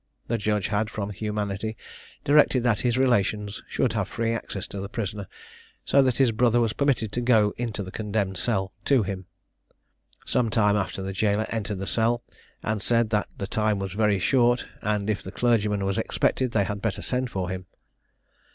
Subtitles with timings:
[0.29, 1.77] The judge had, from humanity,
[2.23, 5.27] directed that his relations should have free access to the prisoner,
[5.85, 9.27] so that his brother was permitted to go into the condemned cell to him.
[10.25, 12.23] Some time after the jailor entered the cell,
[12.63, 16.63] and said that the time was very short, and if the clergyman was expected, they
[16.63, 17.67] had better send for him.